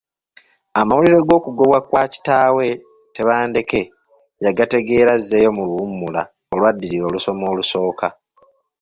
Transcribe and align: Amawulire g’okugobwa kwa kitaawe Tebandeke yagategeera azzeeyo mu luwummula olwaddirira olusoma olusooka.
Amawulire 0.79 1.19
g’okugobwa 1.27 1.77
kwa 1.87 2.03
kitaawe 2.13 2.65
Tebandeke 3.15 3.81
yagategeera 4.43 5.09
azzeeyo 5.17 5.49
mu 5.57 5.63
luwummula 5.67 6.21
olwaddirira 6.53 7.03
olusoma 7.09 7.43
olusooka. 7.53 8.07